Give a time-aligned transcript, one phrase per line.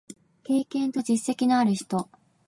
[0.43, 2.09] 経験と実績のある人